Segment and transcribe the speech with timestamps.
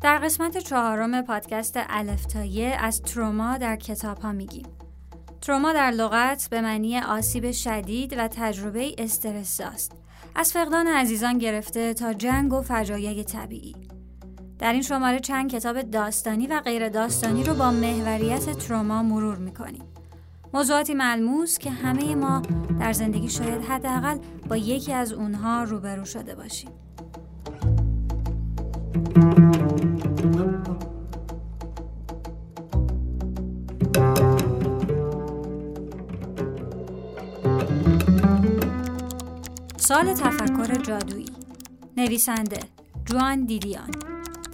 [0.00, 4.66] در قسمت چهارم پادکست الفتایه از تروما در کتاب ها میگیم.
[5.40, 9.92] تروما در لغت به معنی آسیب شدید و تجربه استرس است.
[10.34, 13.76] از فقدان عزیزان گرفته تا جنگ و فجایع طبیعی.
[14.58, 19.82] در این شماره چند کتاب داستانی و غیر داستانی رو با محوریت تروما مرور می‌کنیم.
[20.54, 22.42] موضوعاتی ملموس که همه ما
[22.80, 26.70] در زندگی شاید حداقل با یکی از اونها روبرو شده باشیم.
[39.90, 41.26] سال تفکر جادویی.
[41.96, 42.60] نویسنده
[43.04, 43.90] جوان دیدیان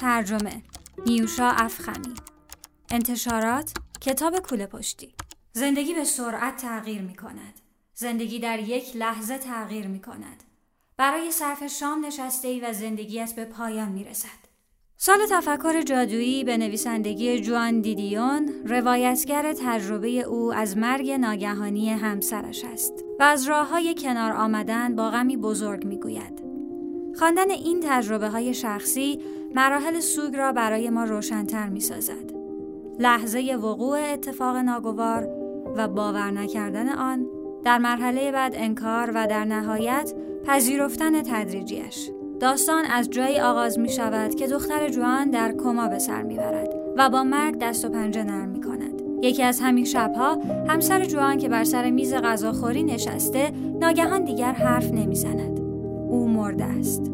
[0.00, 0.62] ترجمه
[1.06, 2.14] نیوشا افخمی.
[2.90, 5.14] انتشارات کتاب کوله پشتی.
[5.52, 7.60] زندگی به سرعت تغییر می کند
[7.94, 10.44] زندگی در یک لحظه تغییر می کند
[10.96, 14.44] برای صرف شام نشسته ای و زندگیت به پایان می رسد
[14.96, 23.03] سال تفکر جادویی به نویسندگی جوان دیدیون روایتگر تجربه او از مرگ ناگهانی همسرش است.
[23.20, 26.44] و از راه های کنار آمدن با غمی بزرگ می گوید.
[27.18, 29.20] خواندن این تجربه های شخصی
[29.54, 32.34] مراحل سوگ را برای ما روشنتر می سازد.
[32.98, 35.28] لحظه وقوع اتفاق ناگوار
[35.76, 37.26] و باور نکردن آن
[37.64, 40.12] در مرحله بعد انکار و در نهایت
[40.46, 46.22] پذیرفتن تدریجیش داستان از جایی آغاز می شود که دختر جوان در کما به سر
[46.22, 48.93] می برد و با مرگ دست و پنجه نرم می کند.
[49.24, 53.50] یکی از همین شبها همسر جوان که بر سر میز غذاخوری نشسته
[53.80, 55.60] ناگهان دیگر حرف نمی‌زند.
[56.08, 57.12] او مرده است.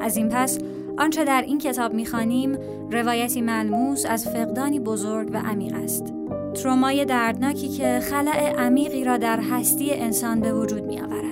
[0.00, 0.58] از این پس
[0.98, 2.58] آنچه در این کتاب می‌خوانیم
[2.90, 6.14] روایتی ملموس از فقدانی بزرگ و عمیق است.
[6.54, 11.29] ترومای دردناکی که خلع عمیقی را در هستی انسان به وجود می آورد.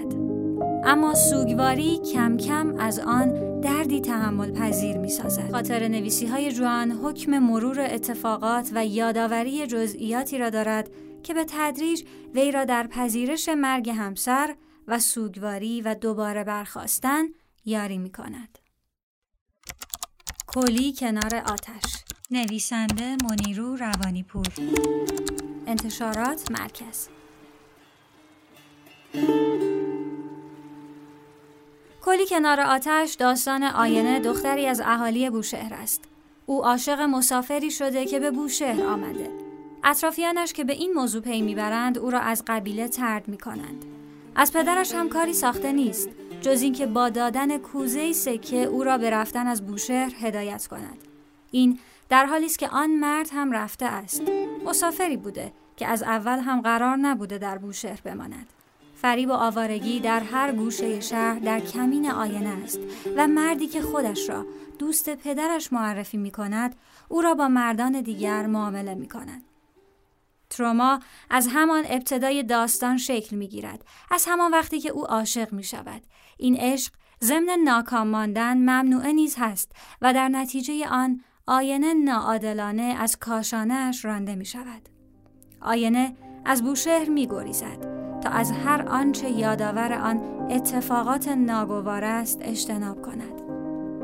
[0.91, 5.50] اما سوگواری کم کم از آن دردی تحمل پذیر می سازد.
[5.50, 10.90] خاطر نویسی های جوان حکم مرور اتفاقات و یادآوری جزئیاتی را دارد
[11.23, 12.05] که به تدریج
[12.35, 17.24] وی را در پذیرش مرگ همسر و سوگواری و دوباره برخواستن
[17.64, 18.58] یاری می کند.
[20.46, 24.46] کلی کنار آتش نویسنده منیرو روانی پور
[25.67, 27.08] انتشارات مرکز
[32.08, 36.05] کلی کنار آتش داستان آینه دختری از اهالی بوشهر است.
[36.46, 39.30] او عاشق مسافری شده که به بوشهر آمده.
[39.85, 43.85] اطرافیانش که به این موضوع پی می‌برند او را از قبیله ترد می کنند.
[44.36, 46.08] از پدرش هم کاری ساخته نیست
[46.41, 50.98] جز اینکه با دادن کوزه سکه او را به رفتن از بوشهر هدایت کند.
[51.51, 54.23] این در حالی است که آن مرد هم رفته است.
[54.64, 58.47] مسافری بوده که از اول هم قرار نبوده در بوشهر بماند.
[59.03, 62.79] فریب و آوارگی در هر گوشه شهر در کمین آینه است
[63.17, 64.47] و مردی که خودش را
[64.79, 66.77] دوست پدرش معرفی می کند
[67.09, 69.42] او را با مردان دیگر معامله می کند.
[70.51, 71.01] تروما
[71.31, 73.85] از همان ابتدای داستان شکل می گیرد.
[74.11, 76.03] از همان وقتی که او عاشق می شود.
[76.39, 76.92] این عشق
[77.25, 79.73] ضمن ناکام ماندن ممنوعه نیز هست
[80.03, 84.89] و در نتیجه آن آینه ناعادلانه از کاشانهاش رانده می شود.
[85.61, 87.98] آینه از بوشهر می گریزد.
[88.33, 93.42] از هر آنچه یادآور آن اتفاقات ناگوار است اجتناب کند.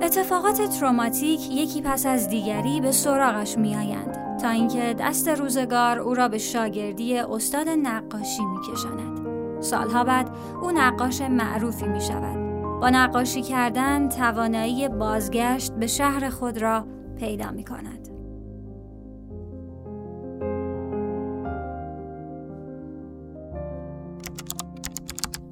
[0.03, 6.29] اتفاقات تروماتیک یکی پس از دیگری به سراغش میآیند تا اینکه دست روزگار او را
[6.29, 9.25] به شاگردی استاد نقاشی میکشاند.
[9.63, 10.31] سالها بعد
[10.63, 12.37] او نقاش معروفی می شود.
[12.81, 16.87] با نقاشی کردن توانایی بازگشت به شهر خود را
[17.19, 18.14] پیدا می کند.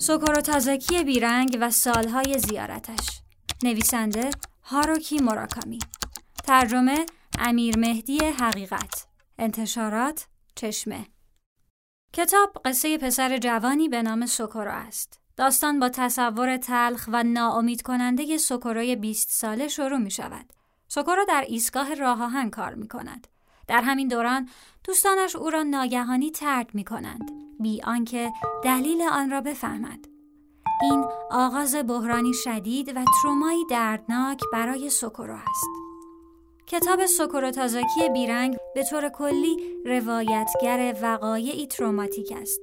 [0.03, 3.09] سوکورو تازاکی بیرنگ و سالهای زیارتش.
[3.63, 4.31] نویسنده
[4.63, 5.79] هاروکی موراکامی.
[6.45, 7.07] ترجمه
[7.39, 9.07] امیر مهدی حقیقت.
[9.39, 11.07] انتشارات چشمه.
[12.13, 15.21] کتاب قصه پسر جوانی به نام سوکورو است.
[15.37, 20.53] داستان با تصور تلخ و ناامید کننده سوکوروی 20 ساله شروع می شود.
[20.89, 23.27] سوکورو در ایستگاه راه کار می کند.
[23.67, 24.49] در همین دوران
[24.85, 27.52] دوستانش او را ناگهانی ترد می کنند.
[27.63, 28.33] بی آنکه
[28.65, 30.09] دلیل آن را بفهمد.
[30.83, 35.67] این آغاز بحرانی شدید و ترومایی دردناک برای سوکورو است.
[36.67, 39.57] کتاب سوکورو تازاکی بیرنگ به طور کلی
[39.87, 42.61] روایتگر وقایعی تروماتیک است.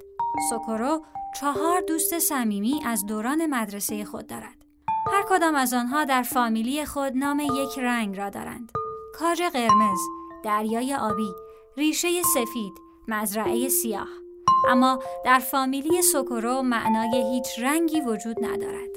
[0.50, 1.06] سوکورو
[1.40, 4.66] چهار دوست صمیمی از دوران مدرسه خود دارد.
[5.12, 8.72] هر کدام از آنها در فامیلی خود نام یک رنگ را دارند.
[9.16, 10.00] کاج قرمز
[10.44, 11.32] دریای آبی
[11.78, 12.74] ریشه سفید
[13.08, 14.08] مزرعه سیاه.
[14.68, 18.90] اما در فامیلی سوکورو معنای هیچ رنگی وجود ندارد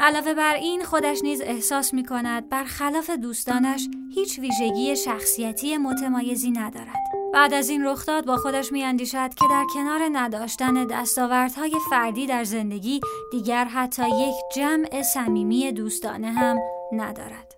[0.00, 7.08] علاوه بر این خودش نیز احساس می کند برخلاف دوستانش هیچ ویژگی شخصیتی متمایزی ندارد.
[7.34, 12.44] بعد از این رخداد با خودش می اندیشد که در کنار نداشتن دستاوردهای فردی در
[12.44, 13.00] زندگی
[13.32, 16.58] دیگر حتی یک جمع صمیمی دوستانه هم
[16.92, 17.54] ندارد.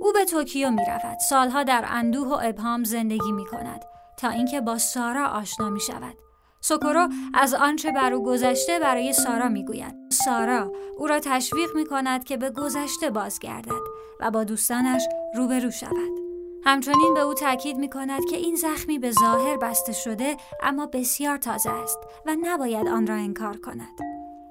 [0.00, 1.18] او به توکیو می رود.
[1.28, 3.84] سالها در اندوه و ابهام زندگی می کند
[4.16, 6.14] تا اینکه با سارا آشنا می شود.
[6.64, 9.94] سوکورو از آنچه بر او گذشته برای سارا می‌گوید.
[10.12, 13.82] سارا او را تشویق می کند که به گذشته بازگردد
[14.20, 15.02] و با دوستانش
[15.34, 16.12] روبرو شود.
[16.64, 21.36] همچنین به او تاکید می کند که این زخمی به ظاهر بسته شده اما بسیار
[21.36, 23.98] تازه است و نباید آن را انکار کند.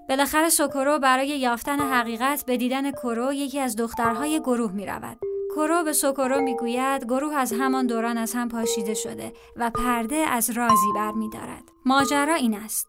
[0.10, 5.84] بالاخره سوکورو برای یافتن حقیقت به دیدن کرو یکی از دخترهای گروه می رود کرو
[5.84, 10.92] به سوکورو می‌گوید گروه از همان دوران از هم پاشیده شده و پرده از رازی
[10.96, 11.64] برمیدارد.
[11.86, 12.88] ماجرا این است.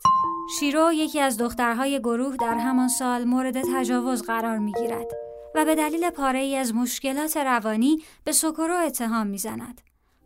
[0.58, 5.12] شیرو یکی از دخترهای گروه در همان سال مورد تجاوز قرار می گیرد
[5.54, 9.80] و به دلیل پاره ای از مشکلات روانی به سوکورو اتهام می‌زند.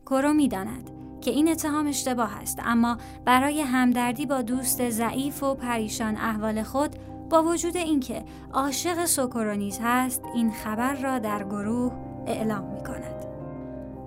[0.07, 0.91] کرو می‌داند
[1.21, 6.97] که این اتهام اشتباه است اما برای همدردی با دوست ضعیف و پریشان احوال خود
[7.31, 13.25] با وجود اینکه عاشق سوکورو نیز هست این خبر را در گروه اعلام می کند.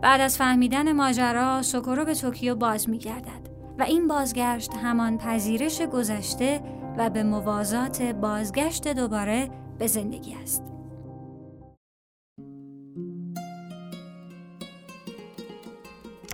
[0.02, 5.82] بعد از فهمیدن ماجرا سوکورو به توکیو باز می گردد و این بازگشت همان پذیرش
[5.82, 6.62] گذشته
[6.98, 10.64] و به موازات بازگشت دوباره به زندگی است.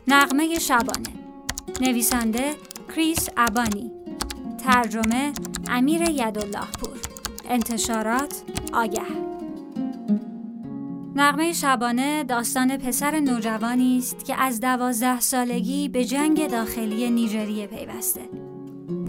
[0.07, 1.09] نغمه شبانه
[1.81, 2.53] نویسنده
[2.95, 3.91] کریس ابانی
[4.57, 5.31] ترجمه
[5.69, 6.99] امیر یدالله پور
[7.49, 8.43] انتشارات
[8.73, 9.26] آگه
[11.19, 18.21] نغمه شبانه داستان پسر نوجوانی است که از دوازده سالگی به جنگ داخلی نیجریه پیوسته.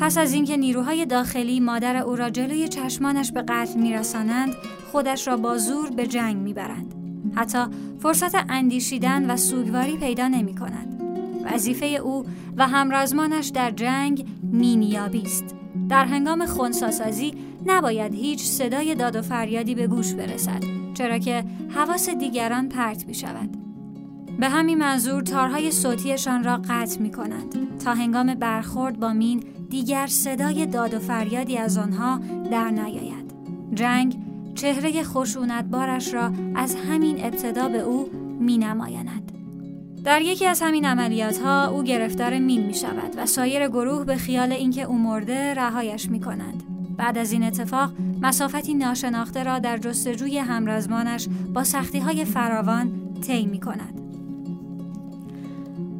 [0.00, 4.54] پس از اینکه نیروهای داخلی مادر او را جلوی چشمانش به قتل میرسانند،
[4.92, 6.94] خودش را با زور به جنگ می‌برند.
[7.34, 7.58] حتی
[7.98, 11.00] فرصت اندیشیدن و سوگواری پیدا نمی کند.
[11.52, 12.24] وظیفه او
[12.56, 15.44] و همرزمانش در جنگ مینیابی است.
[15.88, 17.34] در هنگام خونساسازی
[17.66, 20.87] نباید هیچ صدای داد و فریادی به گوش برسد.
[20.98, 23.56] چرا که حواس دیگران پرت می شود.
[24.40, 30.06] به همین منظور تارهای صوتیشان را قطع می کنند تا هنگام برخورد با مین دیگر
[30.06, 33.34] صدای داد و فریادی از آنها در نیاید.
[33.74, 34.16] جنگ
[34.54, 38.08] چهره خشونتبارش را از همین ابتدا به او
[38.40, 39.32] می نمایند.
[40.04, 44.16] در یکی از همین عملیات ها او گرفتار مین می شود و سایر گروه به
[44.16, 46.77] خیال اینکه او مرده رهایش می کنند.
[46.98, 47.92] بعد از این اتفاق
[48.22, 54.00] مسافتی ناشناخته را در جستجوی همرزمانش با سختی های فراوان طی می کند.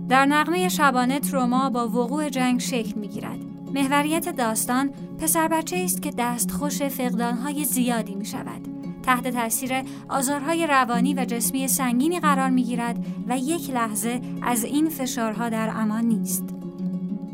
[0.09, 3.39] در نقمه شبانه تروما با وقوع جنگ شکل می گیرد.
[3.75, 8.69] محوریت داستان پسر بچه است که دستخوش فقدانهای زیادی می شود.
[9.03, 14.89] تحت تاثیر آزارهای روانی و جسمی سنگینی قرار می گیرد و یک لحظه از این
[14.89, 16.58] فشارها در امان نیست.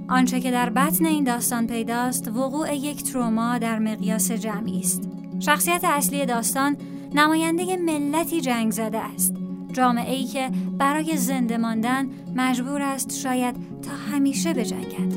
[0.09, 5.09] آنچه که در بطن این داستان پیداست وقوع یک تروما در مقیاس جمعی است.
[5.41, 6.77] شخصیت اصلی داستان
[7.15, 9.35] نماینده ملتی جنگ زده است.
[9.73, 15.15] جامعه ای که برای زنده ماندن مجبور است شاید تا همیشه بجنگد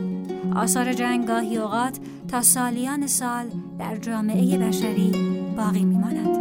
[0.55, 3.45] آثار جنگ گاهی اوقات تا سالیان سال
[3.79, 5.11] در جامعه بشری
[5.57, 6.37] باقی میماند.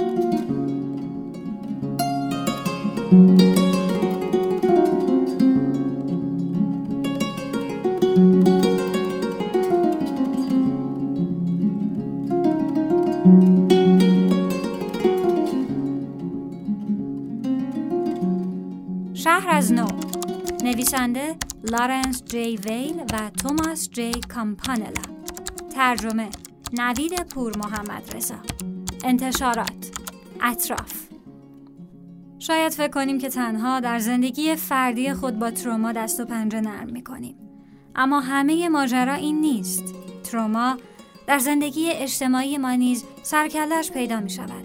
[19.14, 19.86] شهر از نو
[20.64, 21.36] نویسنده
[21.70, 25.02] لارنس جی ویل و توماس جی کامپانلا
[25.74, 26.28] ترجمه
[26.72, 28.34] نوید پور محمد رسا
[29.04, 29.90] انتشارات
[30.42, 31.06] اطراف
[32.38, 36.90] شاید فکر کنیم که تنها در زندگی فردی خود با تروما دست و پنجه نرم
[36.92, 37.36] می کنیم.
[37.94, 39.94] اما همه ماجرا این نیست.
[40.24, 40.76] تروما
[41.26, 44.64] در زندگی اجتماعی ما نیز سرکلش پیدا می شود.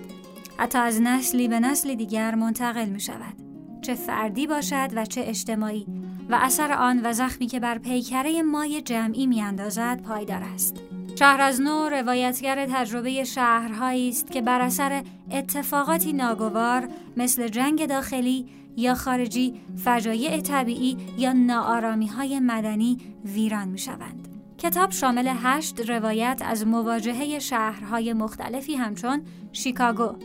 [0.58, 3.34] حتی از نسلی به نسل دیگر منتقل می شود.
[3.82, 5.86] چه فردی باشد و چه اجتماعی
[6.30, 10.75] و اثر آن و زخمی که بر پیکره مای جمعی می اندازد پایدار است.
[11.20, 16.88] شهر از نو روایتگر تجربه شهرهایی است که بر اثر اتفاقاتی ناگوار
[17.18, 18.46] مثل جنگ داخلی
[18.77, 24.30] یا خارجی، فجایع طبیعی یا ناآرامی های مدنی ویران می شوند.
[24.62, 30.15] کتاب شامل هشت روایت از مواجهه شهرهای مختلفی همچون شیکاگو،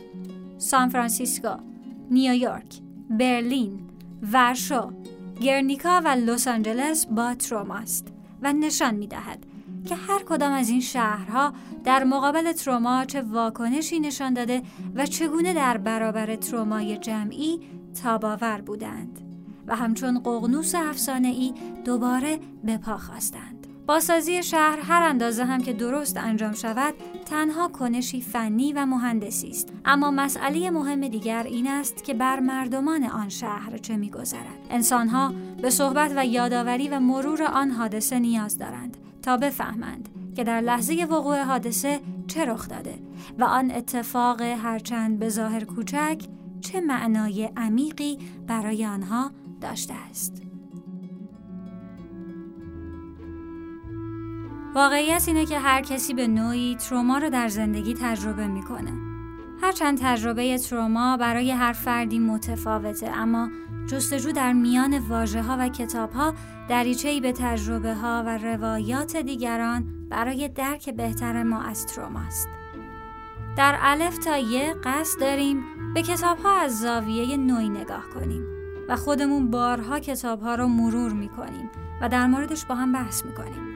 [0.57, 1.55] سان فرانسیسکو،
[2.11, 3.79] نیویورک، برلین،
[4.33, 4.91] ورشو،
[5.41, 8.07] گرنیکا و لس آنجلس با تروما است
[8.41, 9.45] و نشان می دهد
[9.85, 11.53] که هر کدام از این شهرها
[11.83, 14.61] در مقابل تروما چه واکنشی نشان داده
[14.95, 17.59] و چگونه در برابر ترومای جمعی
[18.03, 19.21] تاباور بودند
[19.67, 21.53] و همچون قغنوس افسانه ای
[21.85, 23.56] دوباره به پا خواستند.
[23.87, 26.93] باسازی شهر هر اندازه هم که درست انجام شود
[27.25, 33.03] تنها کنشی فنی و مهندسی است اما مسئله مهم دیگر این است که بر مردمان
[33.03, 38.97] آن شهر چه میگذرد انسانها به صحبت و یادآوری و مرور آن حادثه نیاز دارند
[39.21, 42.95] تا بفهمند که در لحظه وقوع حادثه چه رخ داده
[43.39, 46.17] و آن اتفاق هرچند به ظاهر کوچک
[46.61, 48.17] چه معنای عمیقی
[48.47, 50.46] برای آنها داشته است.
[54.77, 58.91] واقعیت اینه که هر کسی به نوعی تروما رو در زندگی تجربه می‌کنه.
[59.61, 63.49] هرچند تجربه تروما برای هر فردی متفاوته اما
[63.87, 66.33] جستجو در میان واژه ها و کتاب ها
[66.69, 72.47] دریچه به تجربه ها و روایات دیگران برای درک بهتر ما از تروما است.
[73.57, 78.43] در الف تا یه قصد داریم به کتاب ها از زاویه نوعی نگاه کنیم
[78.89, 81.69] و خودمون بارها کتاب ها رو مرور می‌کنیم
[82.01, 83.66] و در موردش با هم بحث می‌کنیم.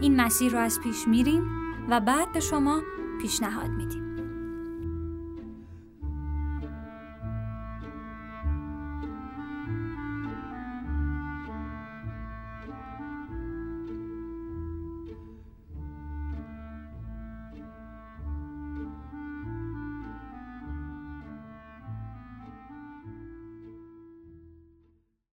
[0.00, 1.50] این مسیر رو از پیش میریم
[1.88, 2.82] و بعد به شما
[3.20, 4.05] پیشنهاد میدیم.